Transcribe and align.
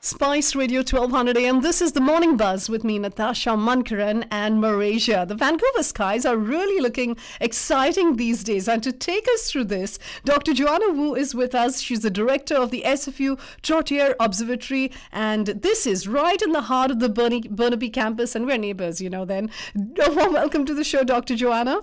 Spice 0.00 0.54
Radio 0.54 0.78
1200 0.78 1.36
AM. 1.36 1.60
This 1.60 1.82
is 1.82 1.90
the 1.90 2.00
morning 2.00 2.36
buzz 2.36 2.70
with 2.70 2.84
me, 2.84 3.00
Natasha 3.00 3.56
Mankaran 3.56 4.28
and 4.30 4.60
Malaysia. 4.60 5.24
The 5.26 5.34
Vancouver 5.34 5.82
skies 5.82 6.24
are 6.24 6.36
really 6.36 6.80
looking 6.80 7.16
exciting 7.40 8.14
these 8.14 8.44
days. 8.44 8.68
And 8.68 8.80
to 8.84 8.92
take 8.92 9.26
us 9.34 9.50
through 9.50 9.64
this, 9.64 9.98
Dr. 10.24 10.54
Joanna 10.54 10.92
Woo 10.92 11.16
is 11.16 11.34
with 11.34 11.52
us. 11.52 11.80
She's 11.80 12.02
the 12.02 12.10
director 12.10 12.54
of 12.54 12.70
the 12.70 12.84
SFU 12.86 13.40
Trottier 13.60 14.14
Observatory. 14.20 14.92
And 15.10 15.48
this 15.48 15.84
is 15.84 16.06
right 16.06 16.40
in 16.40 16.52
the 16.52 16.62
heart 16.62 16.92
of 16.92 17.00
the 17.00 17.08
Burnaby 17.08 17.90
campus. 17.90 18.36
And 18.36 18.46
we're 18.46 18.56
neighbors, 18.56 19.00
you 19.00 19.10
know, 19.10 19.24
then. 19.24 19.50
Welcome 19.96 20.64
to 20.66 20.74
the 20.74 20.84
show, 20.84 21.02
Dr. 21.02 21.34
Joanna. 21.34 21.80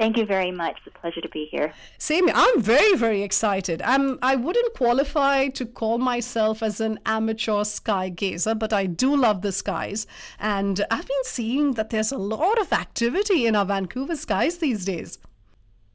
Thank 0.00 0.16
you 0.16 0.24
very 0.24 0.50
much. 0.50 0.78
It's 0.78 0.96
a 0.96 0.98
pleasure 0.98 1.20
to 1.20 1.28
be 1.28 1.44
here. 1.50 1.74
Same. 1.98 2.30
I'm 2.32 2.62
very, 2.62 2.96
very 2.96 3.22
excited. 3.22 3.82
I'm. 3.82 4.18
I 4.22 4.34
wouldn't 4.34 4.72
qualify 4.72 5.48
to 5.48 5.66
call 5.66 5.98
myself 5.98 6.62
as 6.62 6.80
an 6.80 7.00
amateur 7.04 7.64
sky 7.64 8.08
gazer, 8.08 8.54
but 8.54 8.72
I 8.72 8.86
do 8.86 9.14
love 9.14 9.42
the 9.42 9.52
skies, 9.52 10.06
and 10.38 10.86
I've 10.90 11.06
been 11.06 11.24
seeing 11.24 11.74
that 11.74 11.90
there's 11.90 12.12
a 12.12 12.16
lot 12.16 12.58
of 12.58 12.72
activity 12.72 13.44
in 13.46 13.54
our 13.54 13.66
Vancouver 13.66 14.16
skies 14.16 14.56
these 14.56 14.86
days. 14.86 15.18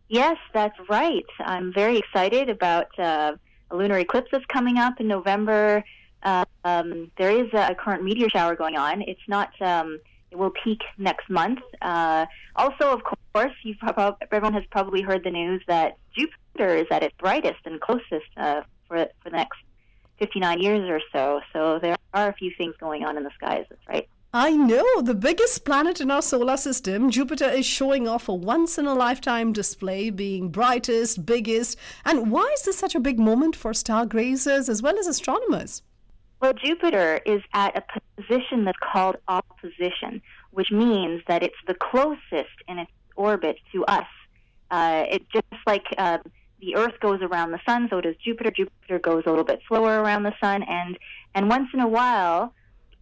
Yes, 0.08 0.38
that's 0.53 0.77
right. 0.88 1.25
I'm 1.39 1.73
very 1.73 1.97
excited 1.97 2.47
about 2.47 2.89
uh, 2.99 3.33
a 3.72 3.75
lunar 3.75 3.97
eclipse 3.97 4.30
that's 4.31 4.45
coming 4.53 4.77
up 4.77 4.99
in 4.99 5.08
November. 5.08 5.83
Uh, 6.22 6.45
um, 6.63 7.09
there 7.17 7.31
is 7.31 7.52
a 7.53 7.73
current 7.73 8.03
meteor 8.03 8.30
shower 8.30 8.55
going 8.55 8.77
on. 8.77 9.02
It's 9.02 9.27
not. 9.27 9.49
Um, 9.59 9.99
will 10.38 10.52
peak 10.63 10.81
next 10.98 11.30
month. 11.30 11.59
Uh, 11.81 12.25
also, 12.55 12.91
of 12.91 13.02
course, 13.03 13.53
you've 13.63 13.77
everyone 14.21 14.53
has 14.53 14.63
probably 14.71 15.02
heard 15.02 15.23
the 15.23 15.31
news 15.31 15.61
that 15.67 15.98
Jupiter 16.16 16.75
is 16.75 16.88
at 16.91 17.03
its 17.03 17.16
brightest 17.17 17.59
and 17.66 17.80
closest 17.81 18.30
uh, 18.38 18.61
for 18.88 19.08
for 19.23 19.30
the 19.30 19.38
next 19.38 19.59
59 20.20 20.61
years 20.61 20.89
or 20.89 21.02
so. 21.11 21.41
So 21.53 21.80
there 21.80 21.95
are 22.13 22.30
a 22.30 22.34
few 22.34 22.52
things 22.58 22.75
going 22.80 23.03
on 23.03 23.17
in 23.17 23.23
the 23.23 23.31
skies. 23.35 23.66
That's 23.70 23.88
right. 23.88 24.08
I 24.34 24.52
know. 24.52 25.02
The 25.02 25.16
biggest 25.16 25.63
planet 25.63 26.02
in 26.02 26.11
our 26.11 26.22
solar 26.22 26.58
system, 26.58 27.09
Jupiter, 27.09 27.50
is 27.50 27.66
showing 27.66 28.06
off 28.06 28.28
a 28.28 28.33
once 28.33 28.78
in 28.78 28.86
a 28.86 28.94
lifetime 28.94 29.53
display, 29.53 30.09
being 30.09 30.50
brightest, 30.50 31.25
biggest. 31.25 31.78
And 32.03 32.31
why 32.31 32.50
is 32.53 32.63
this 32.63 32.78
such 32.78 32.95
a 32.95 33.00
big 33.00 33.17
moment 33.17 33.56
for 33.56 33.73
stargazers 33.73 34.67
as 34.67 34.81
well 34.81 35.00
as 35.00 35.08
astronomers? 35.08 35.83
Well, 36.41 36.53
Jupiter 36.53 37.22
is 37.25 37.41
at 37.53 37.75
a 37.78 37.83
position 38.22 38.66
that's 38.66 38.78
called 38.80 39.16
opposition, 39.28 40.22
which 40.52 40.72
means 40.72 41.22
that 41.28 41.44
it's 41.44 41.55
the 41.67 41.73
closest 41.73 42.55
in 42.67 42.78
its 42.80 42.91
orbit 43.16 43.58
to 43.72 43.86
us. 43.86 44.08
Uh, 44.69 45.06
it 45.09 45.30
just 45.30 45.45
like 45.66 45.86
uh, 45.97 46.17
the 46.59 46.75
Earth 46.75 47.00
goes 47.00 47.22
around 47.22 47.52
the 47.52 47.59
Sun, 47.66 47.88
so 47.89 48.02
does 48.02 48.16
Jupiter. 48.17 48.52
Jupiter 48.52 49.00
goes 49.00 49.23
a 49.25 49.30
little 49.30 49.45
bit 49.45 49.61
slower 49.67 50.02
around 50.02 50.23
the 50.23 50.33
Sun, 50.41 50.63
and 50.63 50.97
and 51.33 51.50
once 51.50 51.69
in 51.73 51.80
a 51.80 51.88
while, 51.88 52.53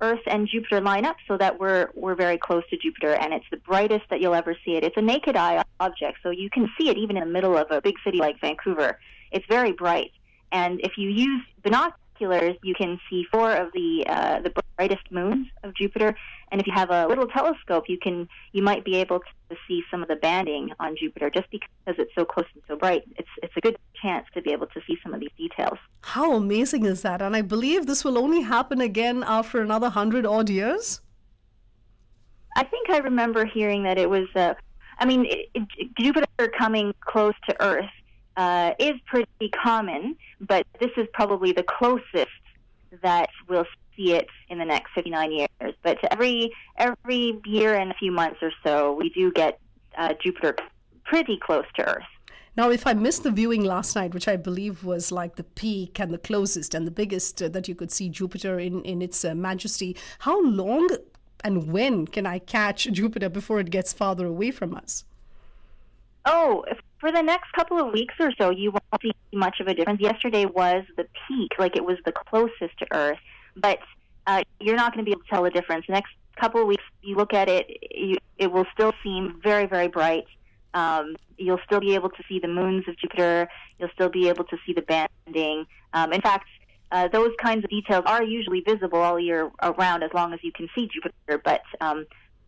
Earth 0.02 0.22
and 0.28 0.48
Jupiter 0.48 0.82
line 0.82 1.06
up 1.06 1.16
so 1.28 1.38
that 1.38 1.60
we're 1.60 1.90
we're 1.96 2.16
very 2.16 2.38
close 2.38 2.64
to 2.70 2.78
Jupiter, 2.78 3.14
and 3.14 3.34
it's 3.34 3.46
the 3.50 3.58
brightest 3.58 4.04
that 4.10 4.22
you'll 4.22 4.36
ever 4.36 4.56
see 4.66 4.76
it. 4.76 4.84
It's 4.84 4.98
a 4.98 5.02
naked 5.02 5.36
eye 5.36 5.64
object, 5.80 6.20
so 6.22 6.30
you 6.30 6.50
can 6.50 6.70
see 6.78 6.90
it 6.90 6.98
even 6.98 7.18
in 7.18 7.24
the 7.24 7.32
middle 7.32 7.58
of 7.58 7.72
a 7.72 7.82
big 7.82 7.96
city 8.04 8.18
like 8.18 8.40
Vancouver. 8.40 9.00
It's 9.32 9.46
very 9.48 9.72
bright, 9.72 10.12
and 10.52 10.80
if 10.82 10.98
you 10.98 11.10
use 11.10 11.42
binoculars 11.64 12.03
binoculars, 12.20 12.58
you 12.64 12.74
can 12.74 13.00
see 13.10 13.26
four 13.32 13.52
of 13.52 13.72
the 13.74 14.06
uh, 14.08 14.40
the 14.42 14.52
brightest 14.78 15.12
moons 15.12 15.48
of 15.64 15.76
Jupiter. 15.76 16.16
And 16.52 16.60
if 16.62 16.68
you 16.68 16.74
have 16.74 16.90
a 16.90 17.08
little 17.08 17.28
telescope, 17.28 17.86
you 17.88 17.98
can 17.98 18.28
you 18.52 18.62
might 18.62 18.84
be 18.84 18.96
able 18.96 19.20
to 19.20 19.56
see 19.68 19.84
some 19.90 20.02
of 20.02 20.08
the 20.08 20.16
banding 20.16 20.72
on 20.80 20.96
Jupiter 20.98 21.30
just 21.30 21.50
because 21.52 21.96
it's 21.98 22.14
so 22.16 22.26
close 22.26 22.46
and 22.54 22.64
so 22.68 22.76
bright. 22.76 23.04
It's 23.18 23.30
it's 23.42 23.54
a 23.58 23.62
good 23.62 23.78
chance 24.02 24.26
to 24.34 24.42
be 24.42 24.52
able 24.52 24.68
to 24.68 24.82
see 24.88 24.98
some 25.04 25.14
of 25.14 25.20
these 25.20 25.32
details. 25.38 25.78
How 26.02 26.34
amazing 26.34 26.86
is 26.86 27.02
that? 27.02 27.22
And 27.22 27.36
I 27.36 27.42
believe 27.42 27.86
this 27.86 28.04
will 28.04 28.18
only 28.18 28.42
happen 28.42 28.82
again 28.82 29.24
after 29.26 29.62
another 29.62 29.90
hundred 29.90 30.26
odd 30.26 30.50
years. 30.50 31.02
I 32.56 32.64
think 32.64 32.90
I 32.90 33.00
remember 33.00 33.46
hearing 33.46 33.84
that 33.84 33.98
it 33.98 34.10
was. 34.10 34.28
Uh, 34.36 34.54
I 35.00 35.06
mean, 35.06 35.26
it, 35.26 35.50
it, 35.56 35.96
Jupiter 35.98 36.28
coming 36.58 36.94
close 37.02 37.34
to 37.50 37.62
Earth 37.62 37.90
uh, 38.38 38.74
is 38.80 38.94
pretty 39.06 39.50
common, 39.64 40.16
but 40.48 40.66
this 40.80 40.92
is 40.98 41.08
probably 41.14 41.52
the 41.52 41.64
closest 41.64 42.28
that 43.02 43.30
we'll 43.50 43.66
see 43.96 44.14
it 44.14 44.28
in 44.50 44.58
the 44.58 44.66
next 44.66 44.92
59 44.94 45.32
years. 45.32 45.76
But 45.84 45.98
every 46.12 46.52
every 46.78 47.40
year 47.46 47.76
and 47.76 47.92
a 47.92 47.96
few 47.96 48.12
months 48.12 48.40
or 48.42 48.52
so, 48.64 48.94
we 48.94 49.10
do 49.10 49.32
get 49.32 49.60
uh, 49.98 50.14
Jupiter 50.22 50.56
pretty 51.06 51.38
close 51.38 51.66
to 51.76 51.88
Earth. 51.88 52.04
Now, 52.56 52.70
if 52.70 52.86
I 52.86 52.94
missed 52.94 53.24
the 53.24 53.32
viewing 53.32 53.64
last 53.64 53.96
night, 53.96 54.14
which 54.14 54.28
I 54.28 54.36
believe 54.36 54.84
was 54.84 55.12
like 55.12 55.38
the 55.38 55.44
peak 55.44 56.00
and 56.00 56.14
the 56.14 56.20
closest 56.20 56.76
and 56.76 56.86
the 56.86 56.92
biggest 56.92 57.42
uh, 57.42 57.50
that 57.50 57.68
you 57.68 57.74
could 57.74 57.92
see 57.92 58.10
Jupiter 58.10 58.60
in, 58.60 58.84
in 58.84 59.02
its 59.02 59.26
uh, 59.26 59.34
majesty, 59.34 59.98
how 60.20 60.40
long 60.44 60.88
and 61.44 61.72
when 61.72 62.06
can 62.08 62.28
I 62.28 62.40
catch 62.40 62.84
Jupiter 62.92 63.28
before 63.28 63.60
it 63.60 63.72
gets 63.72 63.92
farther 63.92 64.28
away 64.28 64.52
from 64.52 64.76
us? 64.76 65.04
Oh, 66.26 66.64
for 67.00 67.12
the 67.12 67.22
next 67.22 67.52
couple 67.52 67.80
of 67.80 67.92
weeks 67.92 68.16
or 68.20 68.32
so, 68.40 68.50
you 68.50 68.72
won't 68.72 69.02
see 69.02 69.12
much 69.34 69.60
of 69.60 69.68
a 69.68 69.74
difference. 69.74 70.00
Yesterday 70.00 70.46
was 70.46 70.84
the 70.96 71.06
peak, 71.28 71.52
like 71.60 71.76
it 71.76 71.84
was 71.84 71.98
the 72.06 72.14
closest 72.14 72.78
to 72.80 72.88
Earth, 72.92 73.20
but 73.58 73.80
uh, 74.26 74.42
you're 74.62 74.78
not 74.78 74.94
going 74.94 75.04
to 75.04 75.10
be 75.10 75.12
able 75.12 75.24
to 75.24 75.30
tell 75.30 75.44
the 75.44 75.50
difference. 75.50 75.86
The 75.88 75.94
next 75.94 76.14
couple 76.40 76.62
of 76.62 76.68
weeks, 76.68 76.84
you 77.02 77.16
look 77.16 77.34
at 77.34 77.50
it, 77.50 77.68
you, 77.92 78.16
it 78.38 78.52
will 78.52 78.66
still 78.74 78.94
seem 79.04 79.42
very, 79.44 79.66
very 79.66 79.90
bright. 79.90 80.24
Um, 80.74 81.18
you'll 81.38 81.60
still 81.66 81.82
be 81.82 81.94
able 81.94 82.10
to 82.10 82.24
see 82.30 82.40
the 82.40 82.48
moons 82.48 82.86
of 82.88 82.98
Jupiter. 82.98 83.50
You'll 83.78 83.92
still 83.94 84.10
be 84.10 84.30
able 84.30 84.46
to 84.46 84.58
see 84.66 84.72
the 84.74 84.82
banding. 84.82 85.66
Um, 85.94 86.14
in 86.14 86.22
fact, 86.22 86.48
uh, 86.92 87.10
those 87.10 87.32
kinds 87.42 87.66
of 87.66 87.70
details 87.70 88.04
are 88.06 88.24
usually 88.24 88.62
visible 88.62 89.00
all 89.00 89.20
year 89.20 89.52
around 89.62 90.04
as 90.04 90.12
long 90.14 90.34
as 90.34 90.40
you 90.42 90.54
can 90.54 90.70
see 90.74 90.88
Jupiter. 90.88 91.42
But 91.44 91.64
um, 91.82 92.06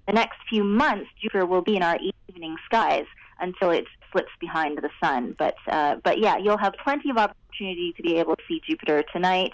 the 0.07 0.13
next 0.13 0.37
few 0.49 0.63
months, 0.63 1.09
Jupiter 1.21 1.45
will 1.45 1.61
be 1.61 1.75
in 1.75 1.83
our 1.83 1.97
evening 2.29 2.55
skies 2.65 3.05
until 3.39 3.71
it 3.71 3.85
slips 4.11 4.31
behind 4.39 4.77
the 4.77 4.89
sun. 5.03 5.35
But 5.37 5.55
uh, 5.67 5.95
but 6.03 6.19
yeah, 6.19 6.37
you'll 6.37 6.57
have 6.57 6.73
plenty 6.83 7.09
of 7.09 7.17
opportunity 7.17 7.93
to 7.97 8.03
be 8.03 8.17
able 8.17 8.35
to 8.35 8.43
see 8.47 8.61
Jupiter 8.67 9.03
tonight 9.13 9.53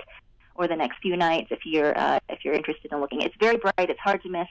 or 0.56 0.68
the 0.68 0.75
next 0.75 1.00
few 1.02 1.18
nights 1.18 1.47
if 1.52 1.59
you're 1.66 1.97
uh, 1.97 2.19
if 2.30 2.40
you're 2.44 2.53
interested 2.53 2.92
in 2.92 3.00
looking. 3.00 3.22
It's 3.22 3.36
very 3.40 3.58
bright. 3.58 3.90
It's 3.90 4.00
hard 4.00 4.22
to 4.24 4.30
miss. 4.30 4.47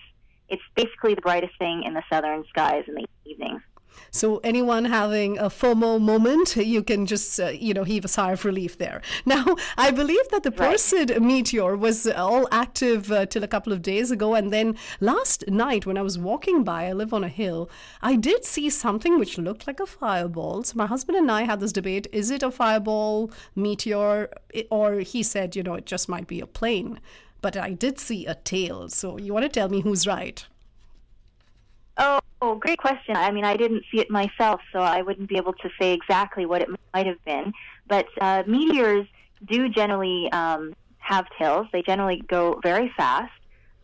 It's 0.49 0.63
basically 0.75 1.15
the 1.15 1.21
brightest 1.21 1.57
thing 1.59 1.85
in 1.85 1.95
the 1.95 2.03
southern 2.11 2.45
skies 2.49 2.85
in 2.89 2.95
the 2.95 3.07
evenings. 3.25 3.63
So 4.11 4.39
anyone 4.39 4.85
having 4.87 5.39
a 5.39 5.49
FOMO 5.49 6.01
moment, 6.01 6.57
you 6.57 6.83
can 6.83 7.07
just 7.07 7.39
uh, 7.39 7.49
you 7.49 7.73
know 7.73 7.85
heave 7.85 8.05
a 8.05 8.09
sigh 8.09 8.33
of 8.33 8.45
relief 8.45 8.79
there. 8.79 9.03
Now, 9.27 9.57
I 9.77 9.91
believe 9.93 10.29
that 10.31 10.43
the 10.43 10.51
Perseid 10.51 11.11
right. 11.11 11.23
meteor 11.23 11.77
was 11.77 12.07
all 12.07 12.49
active 12.51 13.13
uh, 13.13 13.27
till 13.27 13.45
a 13.45 13.49
couple 13.49 13.73
of 13.73 13.83
days 13.83 14.11
ago, 14.11 14.35
and 14.35 14.53
then 14.53 14.77
last 15.01 15.49
night 15.49 15.87
when 15.87 15.97
I 15.97 16.03
was 16.03 16.19
walking 16.19 16.65
by, 16.65 16.87
I 16.87 16.93
live 16.93 17.15
on 17.15 17.23
a 17.23 17.29
hill, 17.29 17.71
I 18.03 18.17
did 18.17 18.45
see 18.45 18.69
something 18.71 19.19
which 19.19 19.39
looked 19.39 19.67
like 19.67 19.79
a 19.79 19.87
fireball. 19.87 20.65
So 20.65 20.75
my 20.77 20.87
husband 20.87 21.17
and 21.17 21.31
I 21.31 21.43
had 21.43 21.61
this 21.61 21.73
debate: 21.73 22.09
is 22.13 22.31
it 22.31 22.43
a 22.43 22.51
fireball 22.51 23.31
meteor, 23.55 24.31
or 24.71 25.01
he 25.01 25.23
said, 25.23 25.55
you 25.55 25.63
know, 25.63 25.75
it 25.75 25.87
just 25.87 26.09
might 26.09 26.27
be 26.27 26.41
a 26.41 26.47
plane. 26.47 27.01
But 27.43 27.57
I 27.57 27.73
did 27.73 27.99
see 27.99 28.27
a 28.27 28.35
tail. 28.35 28.89
So 28.89 29.17
you 29.19 29.33
want 29.33 29.45
to 29.45 29.49
tell 29.49 29.69
me 29.69 29.81
who's 29.81 30.07
right? 30.07 30.45
Oh, 31.97 32.21
Oh, 32.43 32.55
great 32.55 32.79
question. 32.79 33.17
I 33.17 33.31
mean, 33.31 33.45
I 33.45 33.57
didn't 33.57 33.85
see 33.93 34.01
it 34.01 34.11
myself, 34.11 34.61
so 34.73 34.79
I 34.79 35.03
wouldn't 35.03 35.29
be 35.29 35.37
able 35.37 35.53
to 35.53 35.69
say 35.79 35.93
exactly 35.93 36.47
what 36.47 36.63
it 36.63 36.69
might 36.95 37.07
have 37.07 37.23
been. 37.27 37.53
But 37.87 38.07
uh, 38.21 38.45
meteors 38.47 39.07
do 39.47 39.69
generally 39.69 40.31
um, 40.33 40.75
have 40.99 41.27
tails. 41.39 41.67
They 41.73 41.83
generally 41.83 42.23
go 42.29 42.59
very 42.63 42.91
fast, 42.97 43.33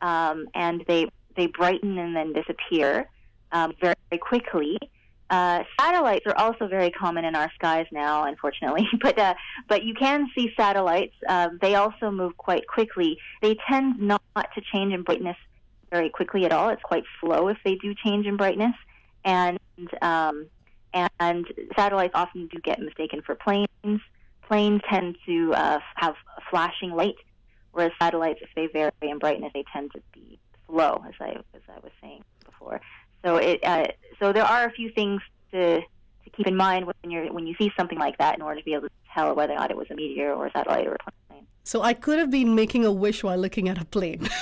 um, 0.00 0.46
and 0.54 0.82
they 0.88 1.06
they 1.36 1.48
brighten 1.48 1.98
and 1.98 2.16
then 2.16 2.32
disappear 2.32 3.10
um, 3.52 3.74
very, 3.78 3.94
very 4.10 4.20
quickly. 4.20 4.78
Uh, 5.28 5.64
satellites 5.78 6.24
are 6.26 6.38
also 6.38 6.66
very 6.66 6.90
common 6.90 7.24
in 7.26 7.34
our 7.34 7.50
skies 7.56 7.86
now, 7.92 8.24
unfortunately. 8.24 8.88
but 9.02 9.18
uh, 9.18 9.34
but 9.68 9.84
you 9.84 9.92
can 9.92 10.28
see 10.34 10.50
satellites. 10.56 11.14
Um, 11.28 11.58
they 11.60 11.74
also 11.74 12.10
move 12.10 12.38
quite 12.38 12.66
quickly. 12.66 13.18
They 13.42 13.56
tend 13.70 14.00
not 14.00 14.22
to 14.34 14.62
change 14.72 14.94
in 14.94 15.02
brightness 15.02 15.36
very 15.96 16.10
quickly 16.10 16.44
at 16.44 16.52
all. 16.52 16.68
It's 16.68 16.82
quite 16.82 17.04
slow 17.20 17.48
if 17.48 17.56
they 17.64 17.76
do 17.76 17.94
change 17.94 18.26
in 18.26 18.36
brightness, 18.36 18.74
and 19.24 19.58
um, 20.02 20.46
and 20.92 21.46
satellites 21.74 22.12
often 22.14 22.48
do 22.48 22.58
get 22.62 22.78
mistaken 22.80 23.22
for 23.22 23.34
planes. 23.34 24.00
Planes 24.46 24.82
tend 24.90 25.16
to 25.26 25.54
uh, 25.54 25.78
have 25.94 26.14
flashing 26.50 26.90
light, 26.90 27.16
whereas 27.72 27.92
satellites, 28.00 28.40
if 28.42 28.50
they 28.54 28.66
vary 28.66 28.92
in 29.00 29.18
brightness, 29.18 29.52
they 29.54 29.64
tend 29.72 29.90
to 29.92 30.00
be 30.12 30.38
slow, 30.68 31.02
as 31.08 31.14
I 31.20 31.30
as 31.54 31.62
I 31.68 31.78
was 31.82 31.92
saying 32.02 32.22
before. 32.44 32.80
So 33.24 33.36
it 33.36 33.64
uh, 33.64 33.86
so 34.20 34.32
there 34.32 34.44
are 34.44 34.66
a 34.66 34.70
few 34.70 34.90
things 34.90 35.22
to 35.52 35.80
to 35.80 36.30
keep 36.36 36.46
in 36.46 36.56
mind 36.56 36.86
when 36.86 37.10
you're 37.10 37.32
when 37.32 37.46
you 37.46 37.54
see 37.58 37.72
something 37.78 37.98
like 37.98 38.18
that 38.18 38.34
in 38.34 38.42
order 38.42 38.60
to 38.60 38.64
be 38.64 38.74
able 38.74 38.88
to 38.88 38.94
tell 39.14 39.34
whether 39.34 39.54
or 39.54 39.56
not 39.56 39.70
it 39.70 39.78
was 39.78 39.86
a 39.90 39.94
meteor 39.94 40.32
or 40.34 40.46
a 40.48 40.52
satellite 40.52 40.86
or 40.86 40.94
a 40.94 41.12
plane. 41.28 41.46
So 41.64 41.80
I 41.80 41.94
could 41.94 42.18
have 42.18 42.30
been 42.30 42.54
making 42.54 42.84
a 42.84 42.92
wish 42.92 43.24
while 43.24 43.38
looking 43.38 43.66
at 43.70 43.80
a 43.80 43.86
plane. 43.86 44.28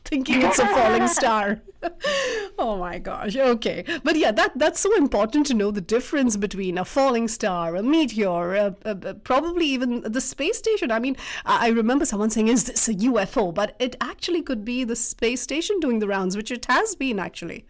thinking 0.04 0.42
it's 0.42 0.58
a 0.58 0.66
falling 0.66 1.08
star. 1.18 1.60
oh 2.58 2.76
my 2.78 2.98
gosh. 2.98 3.36
Okay. 3.36 3.84
But 4.02 4.16
yeah, 4.16 4.32
that 4.32 4.52
that's 4.56 4.80
so 4.80 4.94
important 4.96 5.46
to 5.46 5.54
know 5.54 5.70
the 5.70 5.80
difference 5.80 6.36
between 6.36 6.78
a 6.78 6.84
falling 6.84 7.28
star, 7.28 7.76
a 7.76 7.82
meteor, 7.82 8.54
a, 8.54 8.76
a, 8.84 8.90
a, 8.90 9.14
probably 9.14 9.66
even 9.66 10.00
the 10.02 10.20
space 10.20 10.58
station. 10.58 10.90
I 10.90 10.98
mean, 10.98 11.16
I, 11.46 11.68
remember 11.68 12.04
someone 12.04 12.30
saying, 12.30 12.48
"Is 12.48 12.64
this 12.64 12.88
a 12.88 12.94
UFO?" 12.94 13.52
But 13.52 13.76
it 13.78 13.96
actually 14.00 14.42
could 14.42 14.64
be 14.64 14.84
the 14.84 14.96
space 14.96 15.40
station 15.40 15.80
doing 15.80 15.98
the 15.98 16.08
rounds, 16.08 16.36
which 16.36 16.50
it 16.50 16.66
has 16.66 16.94
been 16.94 17.18
actually. 17.18 17.64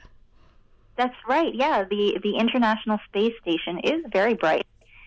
That's 0.96 1.16
right. 1.28 1.54
Yeah, 1.54 1.84
the 1.84 2.18
the 2.22 2.36
International 2.36 2.98
Space 3.08 3.34
Station 3.42 3.78
is 3.80 4.04
very 4.12 4.34
bright. 4.34 4.66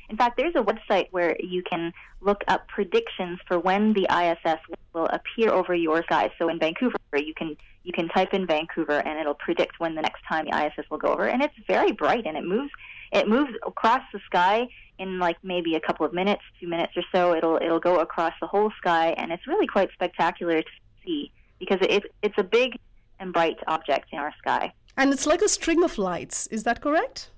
In 0.09 0.17
fact, 0.17 0.37
there's 0.37 0.55
a 0.55 0.63
website 0.63 1.07
where 1.11 1.35
you 1.39 1.63
can 1.63 1.93
look 2.21 2.43
up 2.47 2.67
predictions 2.67 3.39
for 3.47 3.59
when 3.59 3.93
the 3.93 4.07
ISS 4.09 4.59
will 4.69 4.82
appear 4.95 5.51
over 5.51 5.73
your 5.73 6.03
sky. 6.03 6.31
So 6.37 6.49
in 6.49 6.59
Vancouver, 6.59 6.97
you 7.13 7.33
can 7.35 7.55
you 7.83 7.91
can 7.91 8.07
type 8.09 8.33
in 8.33 8.47
Vancouver 8.47 8.99
and 9.05 9.19
it'll 9.19 9.33
predict 9.33 9.79
when 9.79 9.95
the 9.95 10.01
next 10.01 10.21
time 10.27 10.45
the 10.49 10.57
ISS 10.57 10.89
will 10.89 10.97
go 10.97 11.09
over. 11.09 11.27
And 11.27 11.41
it's 11.43 11.53
very 11.67 11.91
bright 11.91 12.25
and 12.25 12.37
it 12.37 12.45
moves 12.45 12.71
it 13.11 13.27
moves 13.27 13.51
across 13.65 14.01
the 14.13 14.19
sky 14.25 14.67
in 14.99 15.19
like 15.19 15.37
maybe 15.43 15.75
a 15.75 15.79
couple 15.79 16.05
of 16.05 16.13
minutes, 16.13 16.41
two 16.59 16.67
minutes 16.67 16.93
or 16.95 17.03
so. 17.13 17.35
It'll 17.35 17.57
it'll 17.57 17.79
go 17.79 17.99
across 17.99 18.33
the 18.39 18.47
whole 18.47 18.71
sky 18.77 19.09
and 19.17 19.31
it's 19.31 19.47
really 19.47 19.67
quite 19.67 19.91
spectacular 19.93 20.61
to 20.61 20.69
see 21.05 21.31
because 21.59 21.79
it's 21.81 22.05
it's 22.21 22.35
a 22.37 22.43
big 22.43 22.77
and 23.19 23.33
bright 23.33 23.57
object 23.67 24.09
in 24.11 24.19
our 24.19 24.33
sky. 24.37 24.73
And 24.95 25.11
it's 25.11 25.25
like 25.25 25.41
a 25.41 25.49
string 25.49 25.83
of 25.83 25.97
lights. 25.97 26.47
Is 26.47 26.63
that 26.63 26.81
correct? 26.81 27.31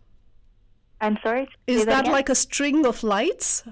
I'm 1.02 1.18
sorry. 1.24 1.48
Is 1.68 1.86
that, 1.86 2.06
that 2.06 2.12
like 2.12 2.30
a 2.30 2.36
string 2.36 2.86
of 2.86 3.04
lights? 3.04 3.64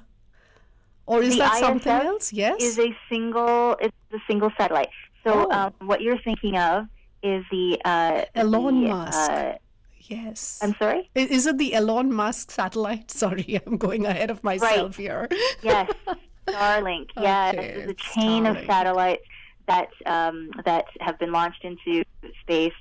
Or 1.06 1.22
is 1.22 1.34
the 1.34 1.40
that 1.40 1.54
ISS 1.56 1.60
something 1.60 1.92
else? 1.92 2.34
Yes. 2.34 2.62
Is 2.64 2.80
a 2.80 2.96
single 3.10 3.76
it's 3.80 3.96
a 4.14 4.20
single 4.28 4.52
satellite. 4.58 4.90
So 5.24 5.48
Oh. 5.50 5.52
um, 5.52 5.74
what 5.88 6.02
you're 6.02 6.20
thinking 6.20 6.58
of 6.58 6.88
is 7.22 7.44
the 7.52 7.80
uh, 7.86 8.26
Elon 8.36 8.82
the, 8.82 8.88
Musk. 8.90 9.32
Uh, 9.32 9.54
yes. 10.02 10.60
I'm 10.62 10.76
sorry. 10.76 11.10
Is 11.16 11.46
it 11.46 11.58
the 11.58 11.74
Elon 11.74 12.12
Musk 12.14 12.52
satellite? 12.52 13.10
Sorry, 13.24 13.60
I'm 13.66 13.78
going 13.78 14.06
ahead 14.06 14.30
of 14.30 14.44
myself 14.44 14.98
here. 14.98 15.28
Yes, 15.62 15.90
Starlink. 16.48 17.10
Yes, 17.18 17.54
Okay, 17.56 17.68
it's 17.68 17.92
a 17.92 18.20
chain 18.20 18.46
of 18.46 18.58
satellites 18.66 19.24
that 19.68 19.88
um, 20.06 20.52
that 20.66 20.86
have 21.00 21.18
been 21.20 21.32
launched 21.32 21.64
into 21.64 22.04
space. 22.42 22.74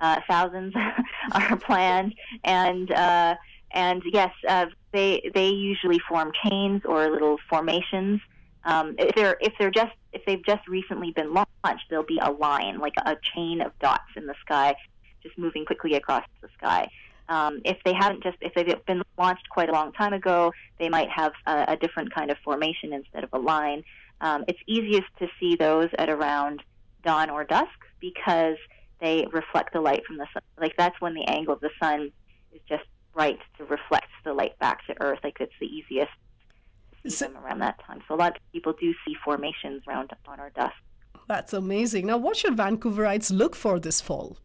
Uh, 0.00 0.18
thousands 0.26 0.72
are 1.32 1.56
planned, 1.58 2.14
and 2.44 2.90
uh, 2.92 3.34
and 3.72 4.02
yes, 4.12 4.32
uh, 4.48 4.66
they 4.92 5.30
they 5.34 5.48
usually 5.48 5.98
form 6.08 6.32
chains 6.44 6.82
or 6.84 7.10
little 7.10 7.38
formations. 7.48 8.20
Um, 8.64 8.94
if 8.98 9.14
they're 9.14 9.36
if 9.40 9.52
they're 9.58 9.70
just 9.70 9.92
if 10.12 10.24
they've 10.26 10.44
just 10.44 10.66
recently 10.68 11.12
been 11.12 11.32
launched, 11.32 11.84
there'll 11.88 12.04
be 12.04 12.20
a 12.22 12.30
line 12.30 12.78
like 12.78 12.94
a 13.04 13.16
chain 13.34 13.60
of 13.60 13.72
dots 13.78 14.10
in 14.16 14.26
the 14.26 14.34
sky, 14.40 14.74
just 15.22 15.38
moving 15.38 15.64
quickly 15.64 15.94
across 15.94 16.24
the 16.40 16.48
sky. 16.58 16.88
Um, 17.28 17.60
if 17.64 17.78
they 17.84 17.94
haven't 17.94 18.22
just 18.22 18.36
if 18.40 18.52
they've 18.54 18.84
been 18.86 19.02
launched 19.16 19.48
quite 19.50 19.68
a 19.68 19.72
long 19.72 19.92
time 19.92 20.12
ago, 20.12 20.52
they 20.78 20.88
might 20.88 21.08
have 21.10 21.32
a, 21.46 21.64
a 21.68 21.76
different 21.76 22.12
kind 22.12 22.30
of 22.30 22.38
formation 22.38 22.92
instead 22.92 23.22
of 23.22 23.30
a 23.32 23.38
line. 23.38 23.84
Um, 24.20 24.44
it's 24.48 24.58
easiest 24.66 25.06
to 25.20 25.28
see 25.38 25.56
those 25.56 25.88
at 25.96 26.10
around 26.10 26.62
dawn 27.04 27.30
or 27.30 27.44
dusk 27.44 27.68
because 28.00 28.56
they 29.00 29.26
reflect 29.32 29.72
the 29.72 29.80
light 29.80 30.04
from 30.06 30.18
the 30.18 30.26
sun. 30.32 30.42
Like 30.58 30.76
that's 30.76 31.00
when 31.00 31.14
the 31.14 31.24
angle 31.24 31.54
of 31.54 31.60
the 31.60 31.70
sun 31.80 32.10
is 32.52 32.60
just 32.68 32.84
right 33.14 33.38
to 33.58 33.64
reflect 33.64 34.08
the 34.24 34.32
light 34.32 34.58
back 34.58 34.86
to 34.86 34.94
Earth. 35.00 35.20
Like 35.24 35.36
it's 35.40 35.52
the 35.60 35.66
easiest 35.66 36.10
to 37.02 37.10
see 37.10 37.16
So- 37.16 37.26
them 37.26 37.36
around 37.44 37.60
that 37.60 37.78
time. 37.86 38.02
So 38.08 38.14
a 38.14 38.16
lot 38.16 38.36
of 38.36 38.42
people 38.52 38.72
do 38.72 38.92
see 39.04 39.14
formations 39.24 39.82
around 39.88 40.10
on 40.26 40.40
our 40.40 40.50
dust. 40.50 40.74
That's 41.28 41.52
amazing. 41.52 42.06
Now, 42.06 42.16
what 42.16 42.36
should 42.36 42.56
Vancouverites 42.56 43.30
look 43.30 43.54
for 43.54 43.78
this 43.78 44.00
fall? 44.00 44.36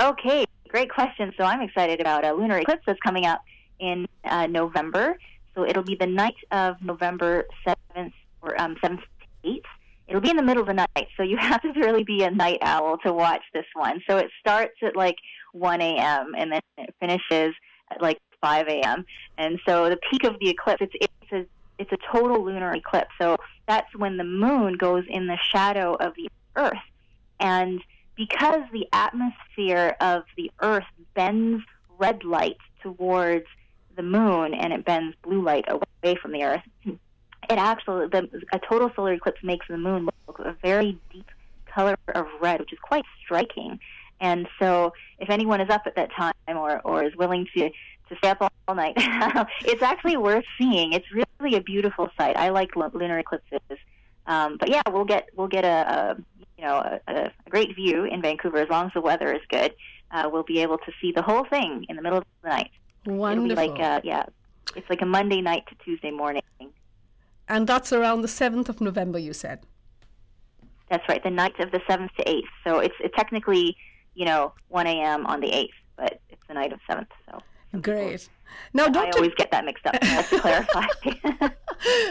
Okay, 0.00 0.44
great 0.68 0.90
question. 0.90 1.32
So 1.38 1.44
I'm 1.44 1.60
excited 1.62 2.00
about 2.00 2.24
a 2.24 2.32
lunar 2.32 2.58
eclipse 2.58 2.82
that's 2.86 2.98
coming 3.00 3.26
up 3.26 3.40
in 3.78 4.06
uh, 4.24 4.46
November. 4.46 5.16
So 5.54 5.64
it'll 5.64 5.84
be 5.84 5.96
the 5.98 6.06
night 6.06 6.34
of 6.50 6.76
November 6.82 7.46
7th 7.66 8.12
or 8.42 8.60
um, 8.60 8.76
7th 8.82 9.00
to 9.44 9.48
8th. 9.48 9.60
It'll 10.08 10.20
be 10.20 10.30
in 10.30 10.36
the 10.36 10.42
middle 10.42 10.60
of 10.62 10.66
the 10.66 10.74
night, 10.74 11.08
so 11.16 11.22
you 11.22 11.36
have 11.40 11.62
to 11.62 11.72
really 11.76 12.04
be 12.04 12.22
a 12.24 12.30
night 12.30 12.58
owl 12.62 12.98
to 12.98 13.12
watch 13.12 13.42
this 13.54 13.64
one. 13.74 14.02
So 14.08 14.18
it 14.18 14.30
starts 14.40 14.74
at 14.82 14.96
like 14.96 15.16
1 15.52 15.80
a.m. 15.80 16.32
and 16.36 16.52
then 16.52 16.60
finishes 17.04 17.54
at 17.90 18.00
like 18.00 18.20
5 18.40 18.68
a.m. 18.68 19.04
And 19.38 19.58
so 19.66 19.88
the 19.88 19.98
peak 20.10 20.24
of 20.24 20.38
the 20.40 20.50
eclipse, 20.50 20.82
it's, 20.82 20.94
it's 21.00 21.32
a 21.32 21.46
it's 21.76 21.90
a 21.92 21.98
total 22.12 22.44
lunar 22.44 22.72
eclipse. 22.72 23.10
So 23.20 23.36
that's 23.66 23.94
when 23.96 24.16
the 24.16 24.24
moon 24.24 24.74
goes 24.74 25.04
in 25.08 25.26
the 25.26 25.38
shadow 25.50 25.94
of 25.94 26.14
the 26.14 26.28
Earth, 26.56 26.78
and 27.40 27.80
because 28.16 28.62
the 28.72 28.86
atmosphere 28.92 29.96
of 30.00 30.22
the 30.36 30.52
Earth 30.60 30.84
bends 31.14 31.64
red 31.98 32.22
light 32.24 32.58
towards 32.80 33.46
the 33.96 34.02
moon 34.02 34.54
and 34.54 34.72
it 34.72 34.84
bends 34.84 35.16
blue 35.22 35.42
light 35.42 35.64
away 35.68 36.16
from 36.20 36.32
the 36.32 36.44
Earth, 36.44 36.62
it 36.84 37.58
actually 37.58 38.06
the 38.08 38.28
a 38.52 38.60
total 38.60 38.90
solar 38.94 39.14
eclipse 39.14 39.42
makes 39.42 39.66
the 39.68 39.78
moon 39.78 40.08
look 40.26 40.38
a 40.38 40.56
very 40.62 40.98
deep 41.12 41.28
color 41.66 41.96
of 42.14 42.26
red, 42.40 42.60
which 42.60 42.72
is 42.72 42.78
quite 42.80 43.04
striking. 43.24 43.80
And 44.24 44.48
so, 44.58 44.94
if 45.18 45.28
anyone 45.28 45.60
is 45.60 45.68
up 45.68 45.82
at 45.84 45.96
that 45.96 46.10
time 46.16 46.32
or, 46.48 46.80
or 46.80 47.04
is 47.04 47.14
willing 47.14 47.46
to, 47.54 47.68
to 47.68 48.16
stay 48.16 48.30
up 48.30 48.50
all, 48.66 48.74
night, 48.74 48.94
it's 49.66 49.82
actually 49.82 50.16
worth 50.16 50.46
seeing. 50.56 50.94
It's 50.94 51.04
really 51.12 51.56
a 51.56 51.60
beautiful 51.60 52.08
sight. 52.18 52.34
I 52.34 52.48
like 52.48 52.74
lu- 52.74 52.90
lunar 52.94 53.18
eclipses. 53.18 53.60
Um, 54.26 54.56
but 54.58 54.70
yeah, 54.70 54.80
we'll 54.90 55.04
get 55.04 55.28
we'll 55.36 55.48
get 55.48 55.66
a, 55.66 55.68
a 55.68 56.16
you 56.56 56.64
know 56.64 56.76
a, 57.06 57.12
a 57.12 57.32
great 57.50 57.76
view 57.76 58.04
in 58.04 58.22
Vancouver 58.22 58.56
as 58.56 58.70
long 58.70 58.86
as 58.86 58.92
the 58.94 59.02
weather 59.02 59.30
is 59.30 59.42
good. 59.50 59.74
Uh, 60.10 60.30
we'll 60.32 60.42
be 60.54 60.60
able 60.62 60.78
to 60.78 60.92
see 61.02 61.12
the 61.12 61.20
whole 61.20 61.44
thing 61.44 61.84
in 61.90 61.96
the 61.96 62.00
middle 62.00 62.18
of 62.18 62.24
the 62.42 62.48
night. 62.48 62.70
Wonderful. 63.04 63.50
It'll 63.50 63.62
be 63.66 63.72
like 63.72 63.78
uh, 63.78 64.00
yeah, 64.02 64.24
it's 64.74 64.88
like 64.88 65.02
a 65.02 65.06
Monday 65.06 65.42
night 65.42 65.64
to 65.68 65.74
Tuesday 65.84 66.10
morning. 66.10 66.42
and 67.46 67.66
that's 67.66 67.92
around 67.92 68.22
the 68.22 68.28
7th 68.28 68.70
of 68.70 68.80
November, 68.80 69.18
you 69.18 69.34
said. 69.34 69.66
That's 70.88 71.06
right, 71.10 71.22
the 71.22 71.30
night 71.30 71.60
of 71.60 71.70
the 71.72 71.82
seventh 71.86 72.12
to 72.18 72.26
eighth. 72.26 72.48
So 72.66 72.78
it's, 72.78 72.94
it's 73.00 73.14
technically 73.14 73.76
you 74.14 74.24
know 74.24 74.52
1 74.68 74.86
a.m. 74.86 75.26
on 75.26 75.40
the 75.40 75.50
eighth, 75.50 75.74
but 75.96 76.20
it's 76.30 76.42
the 76.48 76.54
night 76.54 76.72
of 76.72 76.80
seventh. 76.86 77.08
So 77.30 77.40
Great. 77.80 78.28
Now, 78.72 78.86
I 78.86 79.10
always 79.10 79.34
get 79.34 79.50
that 79.50 79.64
mixed 79.64 79.84
up. 79.86 79.96
Let's 80.00 80.28
clarify. 80.28 80.86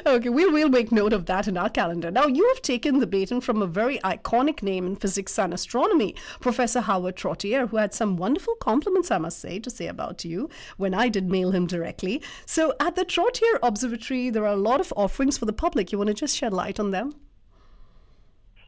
okay, 0.05 0.29
we'll, 0.29 0.51
we'll 0.51 0.69
make 0.69 0.91
note 0.91 1.13
of 1.13 1.25
that 1.27 1.47
in 1.47 1.57
our 1.57 1.69
calendar. 1.69 2.11
Now, 2.11 2.27
you 2.27 2.45
have 2.49 2.61
taken 2.61 2.99
the 2.99 3.07
baton 3.07 3.39
from 3.39 3.61
a 3.61 3.67
very 3.67 3.99
iconic 3.99 4.61
name 4.61 4.85
in 4.85 4.95
physics 4.97 5.39
and 5.39 5.53
astronomy, 5.53 6.15
Professor 6.41 6.81
Howard 6.81 7.15
Trottier, 7.15 7.69
who 7.69 7.77
had 7.77 7.93
some 7.93 8.17
wonderful 8.17 8.55
compliments, 8.55 9.09
I 9.09 9.19
must 9.19 9.39
say, 9.39 9.59
to 9.59 9.69
say 9.69 9.87
about 9.87 10.25
you 10.25 10.49
when 10.77 10.93
I 10.93 11.07
did 11.07 11.29
mail 11.29 11.51
him 11.51 11.65
directly. 11.65 12.21
So, 12.45 12.73
at 12.79 12.95
the 12.95 13.05
Trottier 13.05 13.59
Observatory, 13.61 14.29
there 14.29 14.43
are 14.43 14.53
a 14.53 14.57
lot 14.57 14.81
of 14.81 14.91
offerings 14.97 15.37
for 15.37 15.45
the 15.45 15.53
public. 15.53 15.91
You 15.91 15.97
want 15.97 16.09
to 16.09 16.13
just 16.13 16.35
shed 16.35 16.53
light 16.53 16.79
on 16.79 16.91
them? 16.91 17.13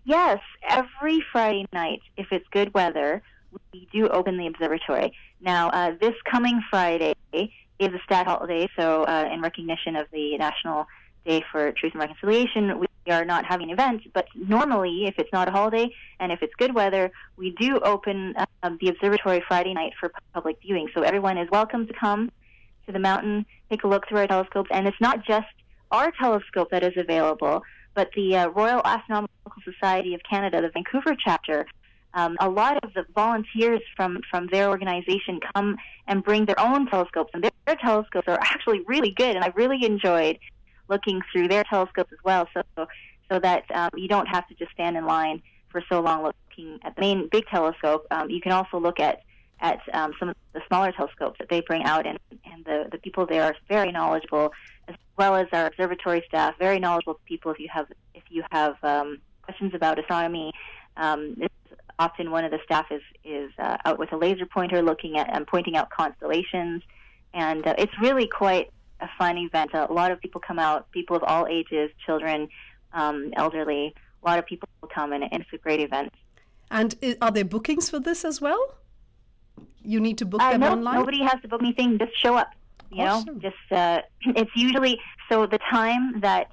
Yes, 0.08 0.40
every 0.62 1.20
Friday 1.32 1.66
night, 1.74 2.02
if 2.16 2.28
it's 2.32 2.46
good 2.52 2.72
weather, 2.76 3.24
we 3.74 3.88
do 3.92 4.08
open 4.08 4.38
the 4.38 4.46
observatory. 4.46 5.14
Now, 5.42 5.70
uh, 5.70 5.94
this 6.00 6.14
coming 6.30 6.62
Friday 6.70 7.16
is 7.34 7.48
a 7.80 8.00
stat 8.06 8.28
holiday, 8.28 8.70
so 8.78 9.04
uh, 9.06 9.28
in 9.34 9.42
recognition 9.42 9.96
of 9.96 10.06
the 10.14 10.38
National 10.38 10.86
Day 11.26 11.44
for 11.52 11.72
Truth 11.72 11.94
and 11.94 12.02
Reconciliation, 12.02 12.80
we 12.80 12.88
are 13.12 13.26
not 13.26 13.46
having 13.46 13.72
an 13.72 13.74
event. 13.74 14.04
But 14.14 14.28
normally, 14.36 15.06
if 15.08 15.16
it's 15.18 15.34
not 15.34 15.48
a 15.48 15.52
holiday 15.52 15.90
and 16.20 16.32
if 16.32 16.44
it's 16.44 16.54
good 16.54 16.76
weather, 16.76 17.12
we 17.36 17.56
do 17.60 17.80
open 17.80 18.36
um, 18.62 18.78
the 18.80 18.90
observatory 18.90 19.44
Friday 19.48 19.74
night 19.74 19.94
for 20.00 20.12
public 20.36 20.60
viewing. 20.62 20.88
So 20.94 21.02
everyone 21.02 21.40
is 21.40 21.50
welcome 21.52 21.88
to 21.88 21.94
come 21.94 22.32
to 22.86 22.92
the 22.92 23.00
mountain, 23.00 23.48
take 23.72 23.84
a 23.84 23.88
look 23.88 24.08
through 24.08 24.20
our 24.20 24.28
telescopes, 24.28 24.70
and 24.72 24.88
it's 24.88 25.02
not 25.02 25.26
just 25.26 25.48
our 25.92 26.12
telescope 26.12 26.70
that 26.70 26.84
is 26.84 26.94
available, 26.96 27.64
but 27.96 28.12
the 28.16 28.36
uh, 28.36 28.48
Royal 28.50 28.82
Astronomical 28.86 29.32
Society 29.64 30.14
of 30.14 30.22
Canada, 30.30 30.62
the 30.62 30.70
Vancouver 30.70 31.16
chapter. 31.18 31.66
Um, 32.14 32.38
a 32.40 32.50
lot 32.50 32.82
of 32.82 32.94
the 32.94 33.04
volunteers 33.14 33.82
from, 33.98 34.20
from 34.32 34.48
their 34.48 34.70
organization 34.70 35.42
come 35.54 35.76
and 36.08 36.24
bring 36.24 36.46
their 36.46 36.58
own 36.60 36.88
telescopes, 36.88 37.32
and 37.34 37.44
their, 37.44 37.52
their 37.66 37.76
telescopes 37.76 38.28
are 38.28 38.40
actually 38.42 38.82
really 38.88 39.12
good, 39.12 39.36
and 39.36 39.44
I 39.44 39.52
really 39.56 39.84
enjoyed 39.84 40.40
looking 40.88 41.22
through 41.32 41.50
their 41.50 41.66
telescopes 41.66 42.14
as 42.14 42.20
well, 42.24 42.48
so 42.54 42.88
so 43.30 43.40
that 43.40 43.64
um, 43.74 43.90
you 43.96 44.08
don't 44.08 44.28
have 44.28 44.48
to 44.48 44.54
just 44.54 44.72
stand 44.72 44.96
in 44.96 45.06
line 45.06 45.42
for 45.70 45.84
so 45.90 46.00
long 46.00 46.24
looking 46.24 46.80
at 46.84 46.96
the 46.96 47.02
main 47.02 47.28
big 47.30 47.46
telescope. 47.48 48.06
Um, 48.12 48.30
you 48.30 48.40
can 48.40 48.52
also 48.52 48.80
look 48.80 49.00
at 49.00 49.24
at 49.62 49.80
um, 49.94 50.14
some 50.20 50.30
of 50.30 50.36
the 50.54 50.62
smaller 50.68 50.92
telescopes 50.92 51.38
that 51.40 51.50
they 51.50 51.62
bring 51.62 51.84
out, 51.84 52.06
and, 52.06 52.20
and 52.52 52.66
the, 52.66 52.88
the 52.92 52.98
people 52.98 53.26
there 53.26 53.44
are 53.44 53.56
very 53.68 53.92
knowledgeable, 53.92 54.52
well 55.18 55.36
as 55.36 55.48
our 55.52 55.68
observatory 55.68 56.24
staff, 56.28 56.56
very 56.60 56.80
knowledgeable 56.80 57.20
people. 57.26 57.52
If 57.52 57.60
you 57.60 57.70
have 57.72 57.88
if 58.14 58.24
you 58.30 58.44
have 58.52 58.76
um, 58.84 59.20
questions 59.42 59.74
about 59.74 60.00
astronomy, 60.00 60.52
um, 60.98 61.36
it's 61.40 61.54
often 62.00 62.32
one 62.32 62.44
of 62.44 62.52
the 62.52 62.60
staff 62.66 62.88
is 62.92 63.02
is 63.24 63.52
uh, 63.58 63.78
out 63.86 64.00
with 64.00 64.12
a 64.12 64.18
laser 64.18 64.46
pointer 64.46 64.82
looking 64.82 65.18
at 65.18 65.34
and 65.34 65.48
pointing 65.48 65.76
out 65.76 65.90
constellations, 65.90 66.82
and 67.34 67.66
uh, 67.66 67.76
it's 67.78 67.94
really 68.02 68.28
quite 68.28 68.72
a 69.02 69.10
fun 69.18 69.38
event. 69.38 69.72
A 69.74 69.92
lot 69.92 70.12
of 70.12 70.20
people 70.22 70.42
come 70.42 70.60
out, 70.60 70.92
people 70.92 71.16
of 71.16 71.24
all 71.24 71.48
ages, 71.48 71.92
children, 72.06 72.48
um, 72.94 73.32
elderly, 73.36 73.94
a 74.24 74.26
lot 74.26 74.40
of 74.40 74.46
people 74.46 74.68
come, 74.94 75.14
and 75.14 75.24
it's 75.32 75.46
a 75.54 75.58
great 75.58 75.82
event. 75.82 76.14
And 76.72 76.96
are 77.22 77.32
there 77.32 77.46
bookings 77.46 77.90
for 77.90 78.00
this 78.00 78.26
as 78.26 78.42
well? 78.42 78.76
You 79.84 80.00
need 80.00 80.18
to 80.18 80.26
book 80.26 80.42
uh, 80.42 80.52
them 80.52 80.62
no, 80.62 80.72
online. 80.72 80.96
Nobody 80.96 81.22
has 81.24 81.40
to 81.42 81.48
book 81.48 81.62
anything. 81.62 82.00
Just 82.00 82.20
show 82.20 82.36
up. 82.36 82.50
You 82.92 83.04
awesome. 83.04 83.36
know, 83.36 83.40
just 83.42 83.72
uh, 83.72 84.02
it's 84.36 84.52
usually 84.56 85.00
so 85.30 85.46
the 85.46 85.60
time 85.72 86.20
that 86.22 86.48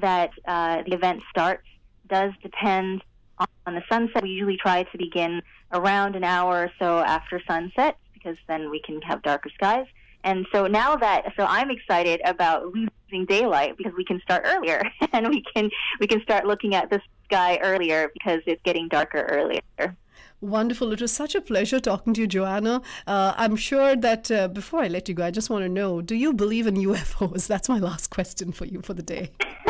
that 0.00 0.30
uh, 0.46 0.82
the 0.86 0.94
event 0.94 1.22
starts 1.30 1.66
does 2.08 2.32
depend 2.42 3.02
on 3.38 3.74
the 3.74 3.82
sunset. 3.90 4.22
We 4.22 4.30
usually 4.30 4.56
try 4.56 4.84
to 4.84 4.98
begin 4.98 5.42
around 5.72 6.16
an 6.16 6.24
hour 6.24 6.64
or 6.64 6.72
so 6.78 6.98
after 6.98 7.40
sunset 7.46 7.96
because 8.12 8.36
then 8.48 8.70
we 8.70 8.80
can 8.80 9.00
have 9.02 9.22
darker 9.22 9.50
skies. 9.54 9.86
And 10.24 10.46
so 10.52 10.66
now 10.66 10.96
that 10.96 11.32
so 11.36 11.44
I'm 11.44 11.70
excited 11.70 12.20
about 12.24 12.66
losing 12.66 13.26
daylight 13.26 13.76
because 13.76 13.92
we 13.96 14.04
can 14.04 14.20
start 14.20 14.44
earlier 14.46 14.82
and 15.12 15.28
we 15.28 15.42
can 15.54 15.70
we 16.00 16.06
can 16.06 16.22
start 16.22 16.46
looking 16.46 16.74
at 16.74 16.90
the 16.90 17.00
sky 17.24 17.58
earlier 17.62 18.10
because 18.12 18.40
it's 18.46 18.62
getting 18.62 18.88
darker 18.88 19.26
earlier. 19.30 19.96
Wonderful. 20.42 20.92
It 20.92 21.00
was 21.00 21.12
such 21.12 21.36
a 21.36 21.40
pleasure 21.40 21.78
talking 21.78 22.12
to 22.14 22.22
you, 22.22 22.26
Joanna. 22.26 22.82
Uh, 23.06 23.32
I'm 23.36 23.54
sure 23.54 23.94
that 23.94 24.28
uh, 24.28 24.48
before 24.48 24.80
I 24.80 24.88
let 24.88 25.08
you 25.08 25.14
go, 25.14 25.24
I 25.24 25.30
just 25.30 25.48
want 25.50 25.62
to 25.64 25.68
know 25.68 26.02
do 26.02 26.16
you 26.16 26.32
believe 26.32 26.66
in 26.66 26.74
UFOs? 26.88 27.46
That's 27.46 27.68
my 27.68 27.78
last 27.78 28.10
question 28.10 28.50
for 28.50 28.64
you 28.64 28.82
for 28.82 28.92
the 28.92 29.04
day. 29.04 29.30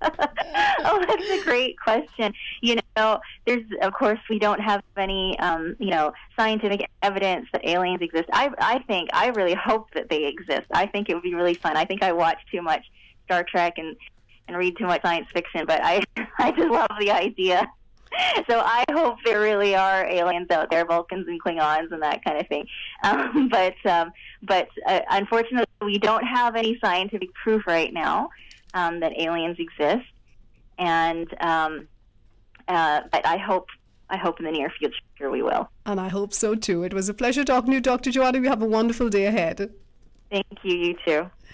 oh, 0.00 1.04
that's 1.06 1.28
a 1.28 1.44
great 1.44 1.78
question. 1.78 2.32
You 2.62 2.78
know, 2.96 3.20
there's, 3.44 3.64
of 3.82 3.92
course, 3.92 4.18
we 4.30 4.38
don't 4.38 4.60
have 4.60 4.82
any, 4.96 5.38
um, 5.40 5.76
you 5.78 5.90
know, 5.90 6.14
scientific 6.34 6.88
evidence 7.02 7.46
that 7.52 7.68
aliens 7.68 8.00
exist. 8.00 8.30
I, 8.32 8.50
I 8.58 8.78
think, 8.86 9.10
I 9.12 9.28
really 9.28 9.54
hope 9.54 9.92
that 9.92 10.08
they 10.08 10.24
exist. 10.24 10.66
I 10.72 10.86
think 10.86 11.10
it 11.10 11.14
would 11.14 11.22
be 11.22 11.34
really 11.34 11.54
fun. 11.54 11.76
I 11.76 11.84
think 11.84 12.02
I 12.02 12.12
watch 12.12 12.38
too 12.50 12.62
much 12.62 12.86
Star 13.26 13.44
Trek 13.44 13.74
and, 13.76 13.96
and 14.48 14.56
read 14.56 14.78
too 14.78 14.86
much 14.86 15.02
science 15.02 15.26
fiction, 15.34 15.66
but 15.66 15.84
I, 15.84 16.00
I 16.38 16.52
just 16.52 16.70
love 16.70 16.88
the 16.98 17.10
idea 17.10 17.68
so 18.48 18.60
I 18.60 18.84
hope 18.92 19.18
there 19.24 19.40
really 19.40 19.74
are 19.74 20.06
aliens 20.06 20.50
out 20.50 20.70
there, 20.70 20.84
Vulcans 20.84 21.26
and 21.28 21.42
Klingons 21.42 21.92
and 21.92 22.02
that 22.02 22.24
kind 22.24 22.40
of 22.40 22.46
thing. 22.48 22.66
Um, 23.04 23.50
but 23.50 23.74
um, 23.84 24.12
but 24.42 24.68
uh, 24.86 25.00
unfortunately, 25.10 25.66
we 25.82 25.98
don't 25.98 26.24
have 26.24 26.56
any 26.56 26.78
scientific 26.82 27.28
proof 27.34 27.66
right 27.66 27.92
now 27.92 28.30
um, 28.72 29.00
that 29.00 29.12
aliens 29.18 29.58
exist, 29.58 30.06
and 30.78 31.28
um, 31.42 31.86
uh, 32.66 33.02
but 33.12 33.26
I 33.26 33.36
hope 33.36 33.68
I 34.08 34.16
hope 34.16 34.38
in 34.38 34.46
the 34.46 34.52
near 34.52 34.70
future 34.70 35.30
we 35.30 35.42
will. 35.42 35.68
And 35.84 36.00
I 36.00 36.08
hope 36.08 36.32
so 36.32 36.54
too. 36.54 36.82
It 36.82 36.94
was 36.94 37.10
a 37.10 37.14
pleasure 37.14 37.44
talking 37.44 37.72
to 37.72 37.74
you, 37.74 37.80
Dr. 37.82 38.10
Joanna. 38.10 38.38
You 38.38 38.48
have 38.48 38.62
a 38.62 38.66
wonderful 38.66 39.10
day 39.10 39.26
ahead. 39.26 39.74
Thank 40.30 40.46
you. 40.62 40.74
You 40.74 40.96
too. 41.06 41.30